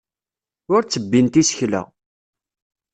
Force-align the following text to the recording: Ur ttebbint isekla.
Ur 0.73 0.81
ttebbint 0.83 1.33
isekla. 1.41 1.81